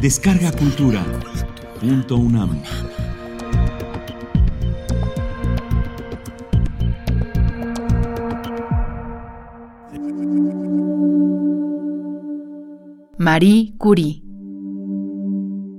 [0.00, 1.04] Descarga Cultura.
[1.80, 2.62] Punto UNAM.
[13.18, 14.22] Marie Curie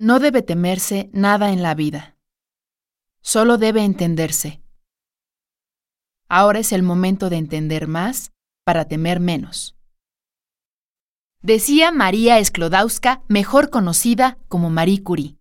[0.00, 2.16] No debe temerse nada en la vida.
[3.20, 4.62] Solo debe entenderse.
[6.28, 8.30] Ahora es el momento de entender más
[8.64, 9.76] para temer menos.
[11.42, 15.36] Decía María Sklodowska, mejor conocida como Marie Curie,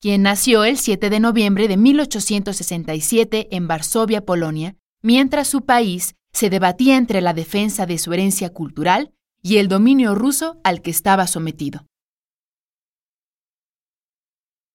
[0.00, 6.48] quien nació el 7 de noviembre de 1867 en Varsovia, Polonia, mientras su país se
[6.48, 11.26] debatía entre la defensa de su herencia cultural y el dominio ruso al que estaba
[11.26, 11.89] sometido.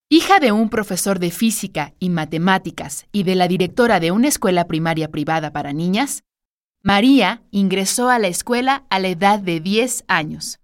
[0.08, 4.68] Hija de un profesor de física y matemáticas y de la directora de una escuela
[4.68, 6.24] primaria privada para niñas,
[6.84, 10.60] María ingresó a la escuela a la edad de 10 años.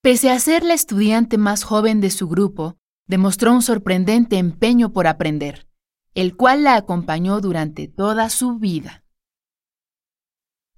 [0.00, 5.06] Pese a ser la estudiante más joven de su grupo, demostró un sorprendente empeño por
[5.06, 5.68] aprender,
[6.14, 9.04] el cual la acompañó durante toda su vida.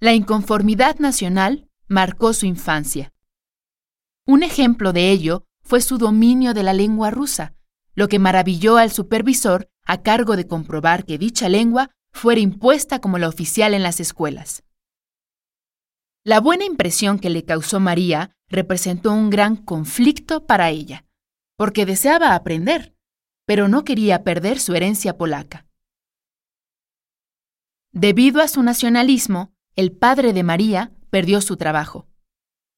[0.01, 3.13] La inconformidad nacional marcó su infancia.
[4.25, 7.53] Un ejemplo de ello fue su dominio de la lengua rusa,
[7.93, 13.19] lo que maravilló al supervisor a cargo de comprobar que dicha lengua fuera impuesta como
[13.19, 14.63] la oficial en las escuelas.
[16.23, 21.05] La buena impresión que le causó María representó un gran conflicto para ella,
[21.55, 22.95] porque deseaba aprender,
[23.45, 25.67] pero no quería perder su herencia polaca.
[27.91, 32.07] Debido a su nacionalismo, el padre de María perdió su trabajo,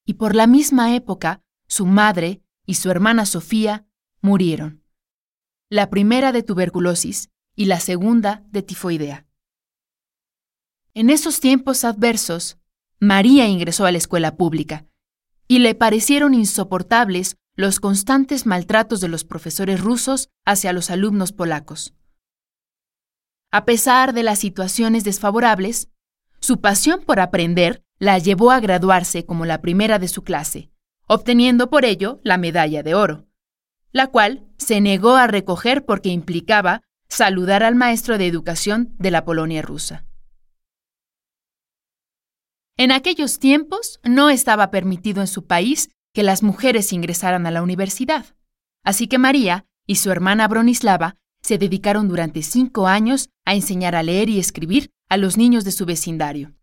[0.06, 3.86] y por la misma época su madre y su hermana Sofía
[4.22, 4.82] murieron.
[5.70, 9.26] La primera de tuberculosis y la segunda de tifoidea.
[10.94, 12.60] En esos tiempos adversos,
[12.98, 14.86] María ingresó a la escuela pública
[15.50, 21.94] y le parecieron insoportables los constantes maltratos de los profesores rusos hacia los alumnos polacos.
[23.52, 25.90] A pesar de las situaciones desfavorables,
[26.40, 30.72] su pasión por aprender la llevó a graduarse como la primera de su clase
[31.08, 33.26] obteniendo por ello la medalla de oro,
[33.92, 39.26] la cual se negó a recoger porque implicaba saludar al maestro de educación de la
[39.26, 40.06] Polonia rusa.
[42.78, 47.62] En aquellos tiempos no estaba permitido en su país que las mujeres ingresaran a la
[47.62, 48.26] universidad,
[48.84, 54.04] así que María y su hermana Bronislava se dedicaron durante cinco años a enseñar a
[54.04, 56.54] leer y escribir a los niños de su vecindario.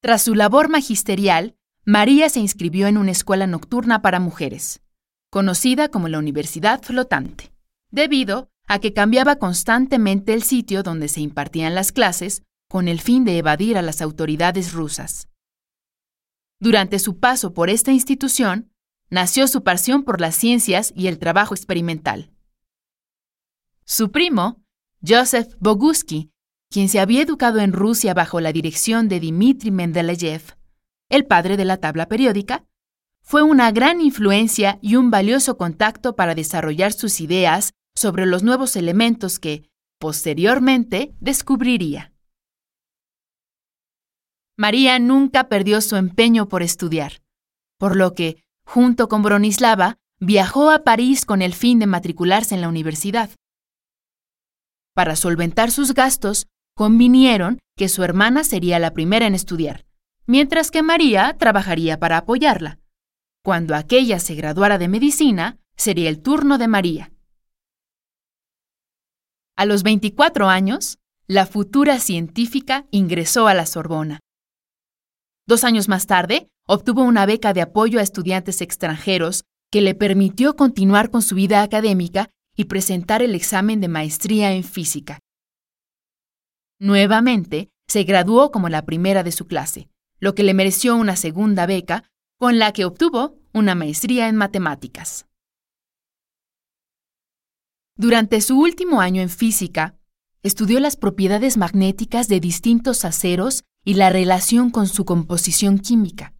[0.00, 1.56] Tras su labor magisterial,
[1.88, 4.82] María se inscribió en una escuela nocturna para mujeres,
[5.30, 7.52] conocida como la Universidad Flotante,
[7.92, 13.24] debido a que cambiaba constantemente el sitio donde se impartían las clases con el fin
[13.24, 15.28] de evadir a las autoridades rusas.
[16.58, 18.72] Durante su paso por esta institución,
[19.08, 22.32] nació su pasión por las ciencias y el trabajo experimental.
[23.84, 24.60] Su primo,
[25.06, 26.32] Joseph Boguski,
[26.68, 30.56] quien se había educado en Rusia bajo la dirección de Dmitry Mendeleev,
[31.08, 32.64] el padre de la tabla periódica,
[33.22, 38.76] fue una gran influencia y un valioso contacto para desarrollar sus ideas sobre los nuevos
[38.76, 39.68] elementos que,
[39.98, 42.12] posteriormente, descubriría.
[44.56, 47.20] María nunca perdió su empeño por estudiar,
[47.78, 52.60] por lo que, junto con Bronislava, viajó a París con el fin de matricularse en
[52.60, 53.30] la universidad.
[54.94, 59.86] Para solventar sus gastos, convinieron que su hermana sería la primera en estudiar
[60.26, 62.78] mientras que María trabajaría para apoyarla.
[63.42, 67.12] Cuando aquella se graduara de medicina, sería el turno de María.
[69.56, 74.20] A los 24 años, la futura científica ingresó a la Sorbona.
[75.46, 80.56] Dos años más tarde, obtuvo una beca de apoyo a estudiantes extranjeros que le permitió
[80.56, 85.20] continuar con su vida académica y presentar el examen de maestría en física.
[86.80, 89.88] Nuevamente, se graduó como la primera de su clase,
[90.20, 92.04] lo que le mereció una segunda beca,
[92.38, 95.26] con la que obtuvo una maestría en matemáticas.
[97.96, 99.98] Durante su último año en física,
[100.42, 106.34] estudió las propiedades magnéticas de distintos aceros y la relación con su composición química.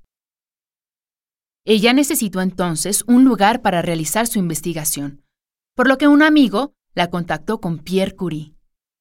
[1.64, 5.24] Ella necesitó entonces un lugar para realizar su investigación,
[5.74, 8.54] por lo que un amigo la contactó con Pierre Curie,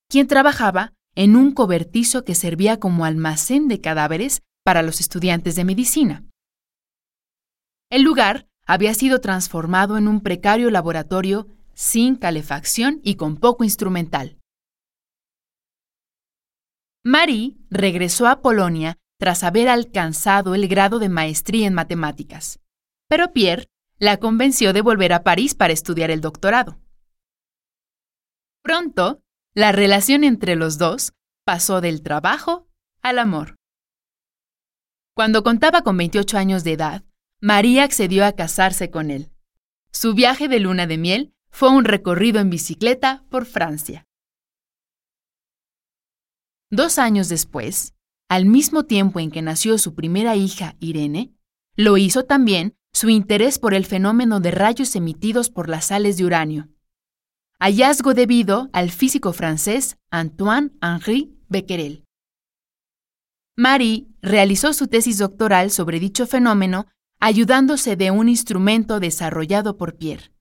[0.09, 5.63] quien trabajaba en un cobertizo que servía como almacén de cadáveres para los estudiantes de
[5.63, 6.25] medicina.
[7.91, 14.39] El lugar había sido transformado en un precario laboratorio sin calefacción y con poco instrumental.
[17.03, 22.59] Marie regresó a Polonia tras haber alcanzado el grado de maestría en matemáticas,
[23.07, 23.69] pero Pierre
[23.99, 26.79] la convenció de volver a París para estudiar el doctorado.
[28.63, 29.21] Pronto,
[29.53, 31.13] la relación entre los dos
[31.45, 32.67] pasó del trabajo
[33.03, 33.54] al amor.
[35.15, 37.05] Cuando contaba con 28 años de edad,
[37.39, 39.31] María accedió a casarse con él.
[39.93, 44.05] Su viaje de luna de miel fue un recorrido en bicicleta por Francia.
[46.69, 47.93] Dos años después,
[48.27, 51.31] al mismo tiempo en que nació su primera hija, Irene,
[51.77, 56.25] lo hizo también su interés por el fenómeno de rayos emitidos por las sales de
[56.25, 56.67] uranio.
[57.57, 62.03] Hallazgo debido al físico francés Antoine-Henri Becquerel.
[63.57, 66.87] Marie realizó su tesis doctoral sobre dicho fenómeno
[67.19, 70.31] ayudándose de un instrumento desarrollado por Pierre,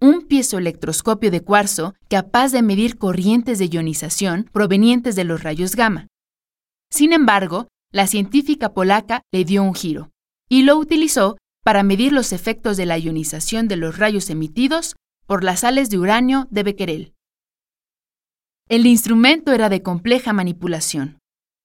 [0.00, 6.06] un piezoelectroscopio de cuarzo capaz de medir corrientes de ionización provenientes de los rayos gamma.
[6.90, 10.10] Sin embargo, la científica polaca le dio un giro
[10.48, 14.96] y lo utilizó para medir los efectos de la ionización de los rayos emitidos
[15.26, 17.14] por las sales de uranio de Becquerel.
[18.68, 21.19] El instrumento era de compleja manipulación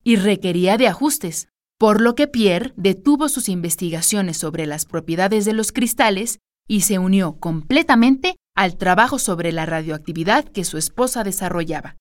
[0.06, 5.54] y requería de ajustes, por lo que Pierre detuvo sus investigaciones sobre las propiedades de
[5.54, 11.98] los cristales y se unió completamente al trabajo sobre la radioactividad que su esposa desarrollaba.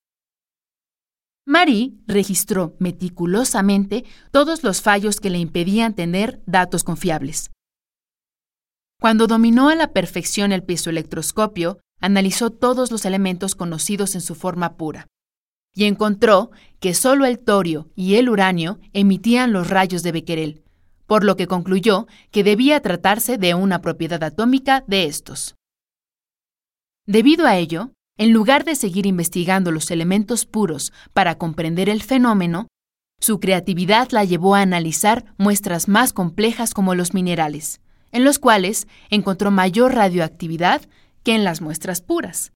[1.47, 7.51] Marie registró meticulosamente todos los fallos que le impedían tener datos confiables.
[9.01, 14.77] Cuando dominó a la perfección el piezoelectroscopio, analizó todos los elementos conocidos en su forma
[14.77, 15.09] pura
[15.75, 16.51] y encontró
[16.81, 20.63] que solo el torio y el uranio emitían los rayos de Becquerel,
[21.07, 25.57] por lo que concluyó que debía tratarse de una propiedad atómica de estos.
[27.07, 32.69] Debido a ello, en lugar de seguir investigando los elementos puros para comprender el fenómeno,
[33.21, 37.81] su creatividad la llevó a analizar muestras más complejas como los minerales,
[38.13, 40.83] en los cuales encontró mayor radioactividad
[41.23, 42.54] que en las muestras puras.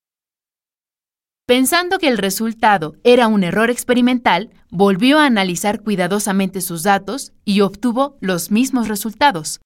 [1.48, 7.62] Pensando que el resultado era un error experimental, volvió a analizar cuidadosamente sus datos y
[7.62, 9.58] obtuvo los mismos resultados.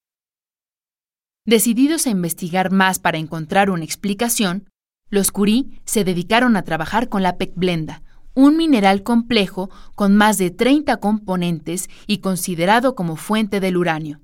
[1.44, 4.70] Decididos a investigar más para encontrar una explicación,
[5.11, 10.52] los Curie se dedicaron a trabajar con la pecblenda, un mineral complejo con más de
[10.52, 14.20] 30 componentes y considerado como fuente del uranio.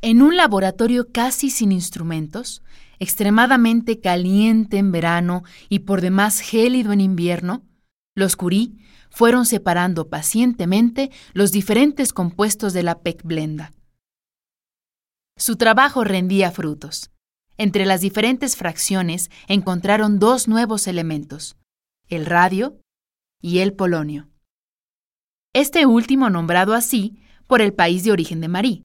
[0.00, 2.60] En un laboratorio casi sin instrumentos,
[3.02, 7.64] extremadamente caliente en verano y por demás gélido en invierno,
[8.14, 8.76] los Curie
[9.10, 13.72] fueron separando pacientemente los diferentes compuestos de la pecblenda.
[15.36, 17.10] Su trabajo rendía frutos.
[17.58, 21.56] Entre las diferentes fracciones encontraron dos nuevos elementos,
[22.08, 22.78] el radio
[23.40, 24.28] y el polonio.
[25.52, 28.82] Este último nombrado así por el país de origen de Marie.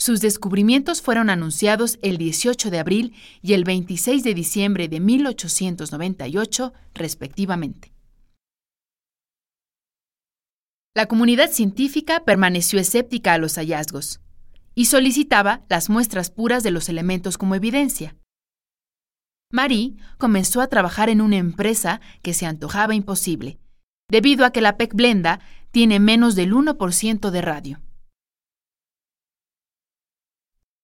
[0.00, 6.72] Sus descubrimientos fueron anunciados el 18 de abril y el 26 de diciembre de 1898,
[6.94, 7.92] respectivamente.
[10.94, 14.20] La comunidad científica permaneció escéptica a los hallazgos
[14.74, 18.16] y solicitaba las muestras puras de los elementos como evidencia.
[19.52, 23.58] Marie comenzó a trabajar en una empresa que se antojaba imposible,
[24.08, 25.40] debido a que la PEC Blenda
[25.72, 27.82] tiene menos del 1% de radio.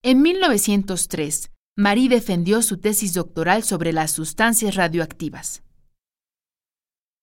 [0.08, 5.64] En 1903, Marie defendió su tesis doctoral sobre las sustancias radioactivas.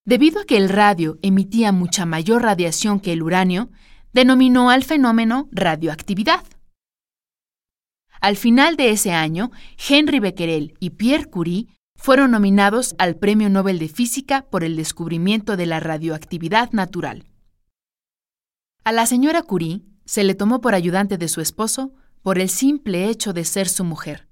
[0.06, 3.70] Debido a que el radio emitía mucha mayor radiación que el uranio,
[4.12, 6.44] denominó al fenómeno radioactividad.
[8.20, 9.52] Al final de ese año,
[9.88, 15.56] Henry Becquerel y Pierre Curie fueron nominados al Premio Nobel de Física por el descubrimiento
[15.56, 17.28] de la radioactividad natural.
[18.84, 23.10] A la señora Curie se le tomó por ayudante de su esposo por el simple
[23.10, 24.28] hecho de ser su mujer.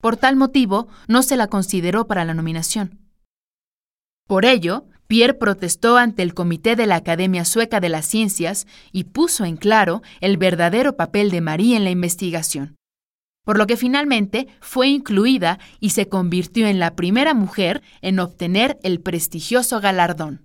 [0.00, 3.00] Por tal motivo, no se la consideró para la nominación.
[4.28, 9.04] Por ello, Pierre protestó ante el Comité de la Academia Sueca de las Ciencias y
[9.04, 12.76] puso en claro el verdadero papel de Marie en la investigación,
[13.44, 18.78] por lo que finalmente fue incluida y se convirtió en la primera mujer en obtener
[18.82, 20.42] el prestigioso galardón.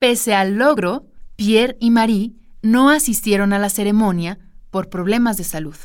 [0.00, 1.06] Pese al logro,
[1.36, 4.38] Pierre y Marie no asistieron a la ceremonia
[4.74, 5.76] por problemas de salud.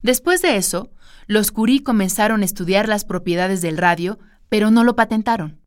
[0.00, 0.92] Después de eso,
[1.26, 5.60] los Curie comenzaron a estudiar las propiedades del radio pero no lo patentaron,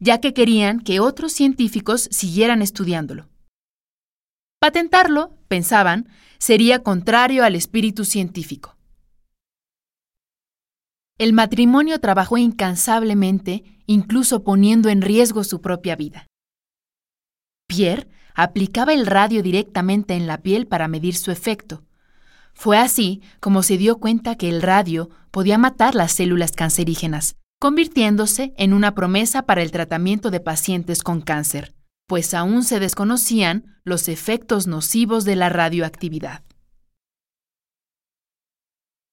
[0.00, 3.28] ya que querían que otros científicos siguieran estudiándolo.
[4.58, 6.08] Patentarlo, pensaban,
[6.40, 8.76] sería contrario al espíritu científico.
[11.16, 16.26] El matrimonio trabajó incansablemente, incluso poniendo en riesgo su propia vida.
[17.68, 21.84] Pierre aplicaba el radio directamente en la piel para medir su efecto.
[22.54, 28.54] Fue así como se dio cuenta que el radio podía matar las células cancerígenas, convirtiéndose
[28.56, 31.74] en una promesa para el tratamiento de pacientes con cáncer,
[32.06, 36.42] pues aún se desconocían los efectos nocivos de la radioactividad.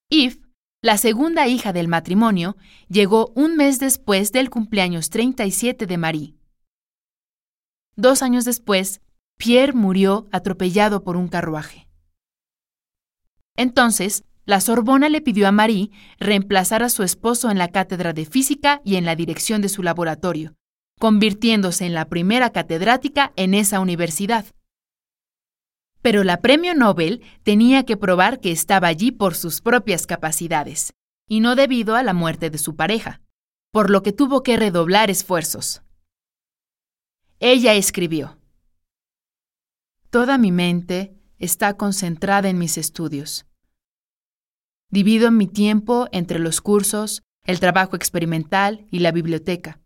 [0.09, 0.39] Yves
[0.81, 2.55] la segunda hija del matrimonio
[2.87, 6.35] llegó un mes después del cumpleaños 37 de Marie.
[7.95, 9.01] Dos años después,
[9.37, 11.87] Pierre murió atropellado por un carruaje.
[13.55, 18.25] Entonces, la Sorbona le pidió a Marie reemplazar a su esposo en la cátedra de
[18.25, 20.55] física y en la dirección de su laboratorio,
[20.99, 24.45] convirtiéndose en la primera catedrática en esa universidad.
[26.01, 30.93] Pero la premio Nobel tenía que probar que estaba allí por sus propias capacidades,
[31.27, 33.21] y no debido a la muerte de su pareja,
[33.71, 35.81] por lo que tuvo que redoblar esfuerzos.
[37.39, 38.36] Ella escribió,
[40.09, 43.45] Toda mi mente está concentrada en mis estudios.
[44.89, 49.81] Divido mi tiempo entre los cursos, el trabajo experimental y la biblioteca.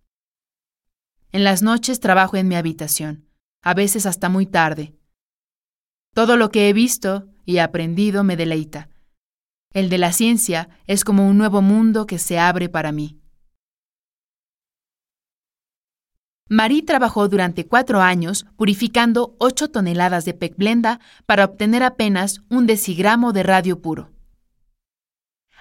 [1.31, 3.27] En las noches trabajo en mi habitación,
[3.63, 4.95] a veces hasta muy tarde,
[6.13, 8.89] todo lo que he visto y aprendido me deleita.
[9.73, 13.20] El de la ciencia es como un nuevo mundo que se abre para mí.
[16.51, 23.31] Marie trabajó durante cuatro años purificando ocho toneladas de pecblenda para obtener apenas un decigramo
[23.31, 24.11] de radio puro.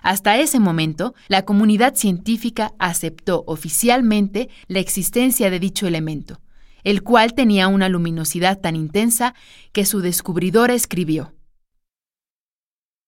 [0.02, 6.40] Hasta ese momento, la comunidad científica aceptó oficialmente la existencia de dicho elemento,
[6.82, 9.36] el cual tenía una luminosidad tan intensa
[9.70, 11.36] que su descubridor escribió.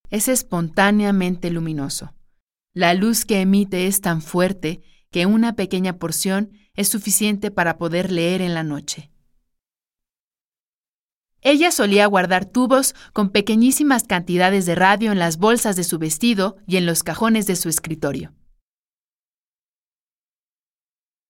[0.08, 2.14] Es espontáneamente luminoso.
[2.74, 8.10] La luz que emite es tan fuerte que una pequeña porción es suficiente para poder
[8.10, 9.10] leer en la noche.
[11.40, 16.56] Ella solía guardar tubos con pequeñísimas cantidades de radio en las bolsas de su vestido
[16.66, 18.32] y en los cajones de su escritorio.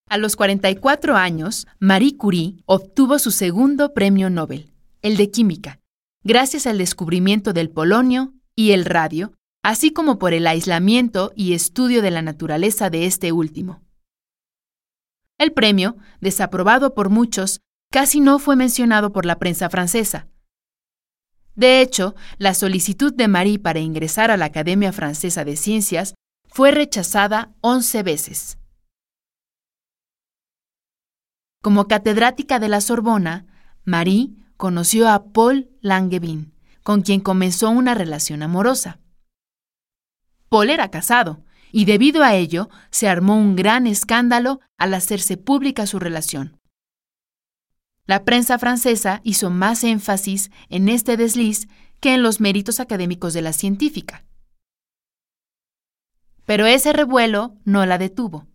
[0.08, 5.80] A los 44 años, Marie Curie obtuvo su segundo premio Nobel, el de Química,
[6.22, 9.32] gracias al descubrimiento del polonio y el radio,
[9.62, 13.81] así como por el aislamiento y estudio de la naturaleza de este último.
[15.42, 20.28] El premio, desaprobado por muchos, casi no fue mencionado por la prensa francesa.
[21.56, 26.14] De hecho, la solicitud de Marie para ingresar a la Academia Francesa de Ciencias
[26.46, 28.58] fue rechazada 11 veces.
[31.60, 33.46] Como catedrática de la Sorbona,
[33.84, 39.00] Marie conoció a Paul Langevin, con quien comenzó una relación amorosa.
[40.48, 45.86] Paul era casado, y debido a ello se armó un gran escándalo al hacerse pública
[45.86, 46.60] su relación.
[48.06, 51.68] La prensa francesa hizo más énfasis en este desliz
[52.00, 54.24] que en los méritos académicos de la científica.
[56.44, 58.48] Pero ese revuelo no la detuvo.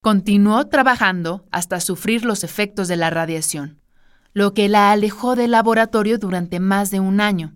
[0.00, 3.80] Continuó trabajando hasta sufrir los efectos de la radiación,
[4.32, 7.54] lo que la alejó del laboratorio durante más de un año.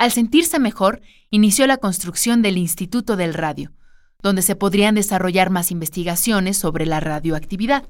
[0.00, 3.74] Al sentirse mejor, inició la construcción del Instituto del Radio,
[4.22, 7.86] donde se podrían desarrollar más investigaciones sobre la radioactividad.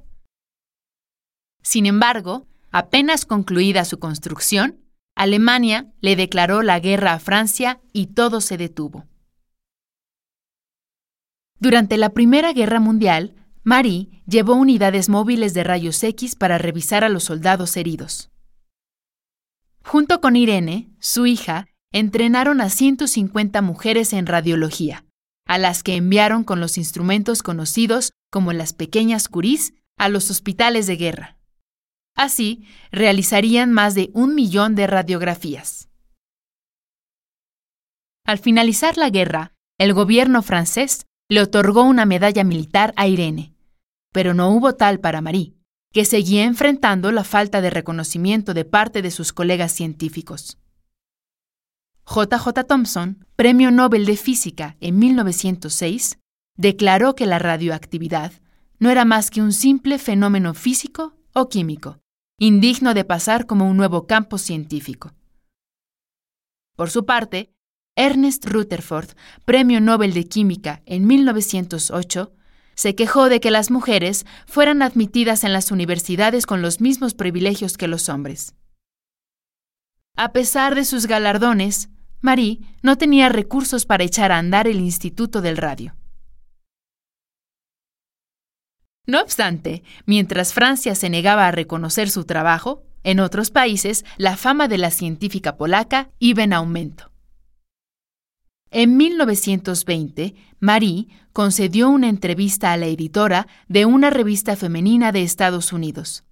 [1.63, 4.81] Sin embargo, apenas concluida su construcción,
[5.15, 9.07] Alemania le declaró la guerra a Francia y todo se detuvo.
[11.61, 17.09] Durante la Primera Guerra Mundial, Marie llevó unidades móviles de rayos X para revisar a
[17.09, 18.33] los soldados heridos.
[19.85, 25.05] Junto con Irene, su hija, entrenaron a 150 mujeres en radiología,
[25.47, 30.87] a las que enviaron con los instrumentos conocidos como las pequeñas curis a los hospitales
[30.87, 31.37] de guerra.
[32.17, 35.89] Así, realizarían más de un millón de radiografías.
[38.25, 43.55] Al finalizar la guerra, el gobierno francés le otorgó una medalla militar a Irene,
[44.13, 45.55] pero no hubo tal para Marie,
[45.93, 50.59] que seguía enfrentando la falta de reconocimiento de parte de sus colegas científicos.
[52.13, 52.65] J.
[52.65, 56.19] Thomson, Premio Nobel de Física en 1906,
[56.57, 58.33] declaró que la radioactividad
[58.81, 62.01] no era más que un simple fenómeno físico o químico,
[62.37, 65.13] indigno de pasar como un nuevo campo científico.
[66.75, 67.53] Por su parte,
[67.95, 69.11] Ernest Rutherford,
[69.45, 72.33] Premio Nobel de Química en 1908,
[72.75, 77.77] se quejó de que las mujeres fueran admitidas en las universidades con los mismos privilegios
[77.77, 78.57] que los hombres.
[80.17, 81.89] A pesar de sus galardones,
[82.21, 85.97] Marie no tenía recursos para echar a andar el Instituto del Radio.
[89.07, 94.69] No obstante, mientras Francia se negaba a reconocer su trabajo, en otros países la fama
[94.69, 97.11] de la científica polaca iba en aumento.
[98.71, 105.73] En 1920, Marie concedió una entrevista a la editora de una revista femenina de Estados
[105.73, 106.25] Unidos.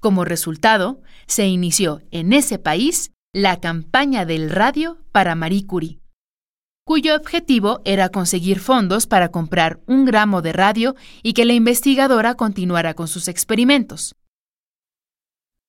[0.00, 6.00] Como resultado, se inició en ese país la campaña del radio para Marie Curie,
[6.84, 12.34] cuyo objetivo era conseguir fondos para comprar un gramo de radio y que la investigadora
[12.34, 14.16] continuara con sus experimentos.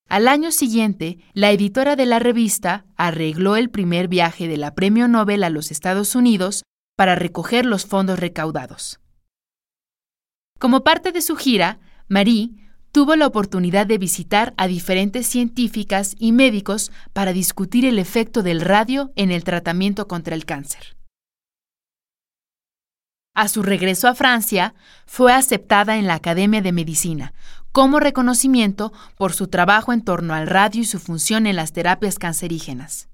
[0.08, 5.08] Al año siguiente, la editora de la revista arregló el primer viaje de la Premio
[5.08, 6.64] Nobel a los Estados Unidos
[6.98, 9.00] para recoger los fondos recaudados.
[10.58, 12.59] Como parte de su gira, Marie
[12.92, 18.62] tuvo la oportunidad de visitar a diferentes científicas y médicos para discutir el efecto del
[18.62, 20.98] radio en el tratamiento contra el cáncer.
[23.36, 24.74] A su regreso a Francia,
[25.06, 27.34] fue aceptada en la Academia de Medicina,
[27.72, 32.18] como reconocimiento por su trabajo en torno al radio y su función en las terapias
[32.18, 33.08] cancerígenas.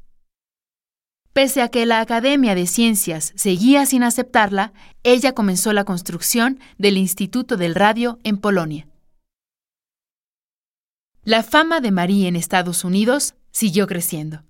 [1.33, 4.71] Pese a que la Academia de Ciencias seguía sin aceptarla,
[5.03, 8.87] ella comenzó la construcción del Instituto del Radio en Polonia.
[11.27, 14.43] La fama de Marie en Estados Unidos siguió creciendo,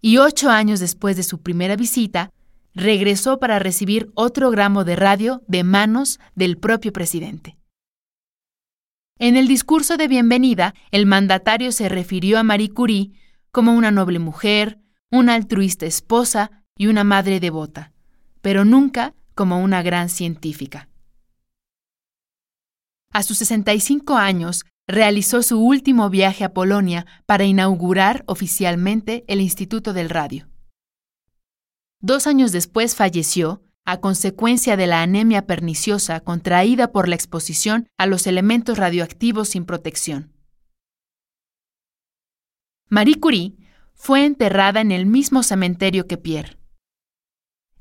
[0.00, 2.30] y ocho años después de su primera visita,
[2.74, 7.58] regresó para recibir otro gramo de radio de manos del propio presidente.
[9.18, 13.12] En el discurso de bienvenida, el mandatario se refirió a Marie Curie
[13.50, 14.78] como una noble mujer,
[15.10, 17.92] una altruista esposa y una madre devota,
[18.40, 20.88] pero nunca como una gran científica.
[23.12, 29.92] A sus 65 años, realizó su último viaje a Polonia para inaugurar oficialmente el Instituto
[29.92, 30.48] del Radio.
[32.00, 38.06] Dos años después falleció a consecuencia de la anemia perniciosa contraída por la exposición a
[38.06, 40.32] los elementos radioactivos sin protección.
[42.88, 43.56] Marie Curie
[43.94, 46.58] fue enterrada en el mismo cementerio que Pierre.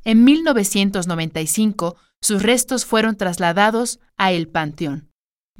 [0.03, 5.10] En 1995, sus restos fueron trasladados a El Panteón,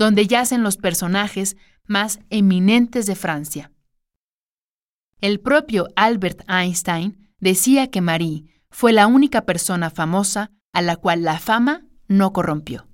[0.02, 3.72] donde yacen los personajes más eminentes de Francia.
[5.20, 11.22] El propio Albert Einstein decía que Marie fue la única persona famosa a la cual
[11.22, 12.88] la fama no corrompió.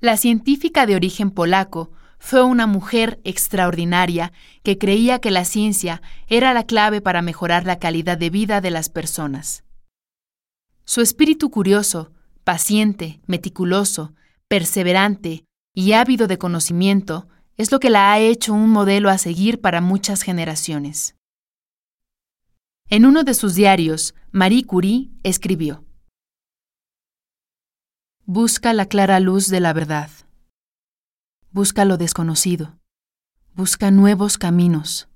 [0.00, 4.32] La científica de origen polaco fue una mujer extraordinaria
[4.62, 8.70] que creía que la ciencia era la clave para mejorar la calidad de vida de
[8.70, 9.64] las personas.
[10.86, 12.12] Su espíritu curioso,
[12.44, 14.14] paciente, meticuloso,
[14.48, 19.60] perseverante y ávido de conocimiento es lo que la ha hecho un modelo a seguir
[19.60, 21.14] para muchas generaciones.
[22.88, 25.84] En uno de sus diarios, Marie Curie escribió,
[28.24, 30.10] Busca la clara luz de la verdad.
[31.50, 32.78] Busca lo desconocido.
[33.54, 35.08] Busca nuevos caminos.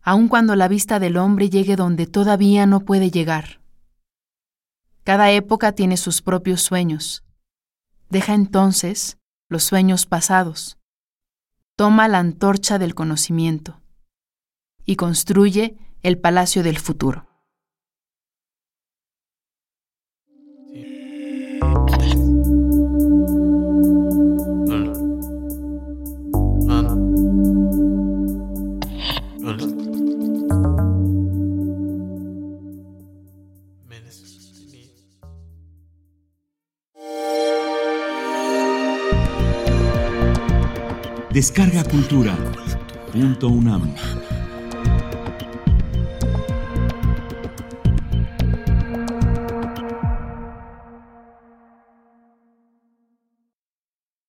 [0.00, 3.60] Aun cuando la vista del hombre llegue donde todavía no puede llegar.
[5.04, 7.24] Cada época tiene sus propios sueños.
[8.12, 9.16] Deja entonces
[9.48, 10.76] los sueños pasados.
[11.76, 13.80] Toma la antorcha del conocimiento
[14.84, 17.26] y construye el Palacio del Futuro.
[41.42, 42.36] Descarga Cultura.
[43.10, 43.92] Punto UNAM.